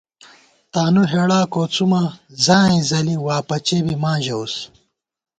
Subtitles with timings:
[0.71, 2.07] تانُو ہېڑا کوڅُوماں
[2.45, 4.53] ځائیں ځَلی، واپَچےبی ماں ژَوُس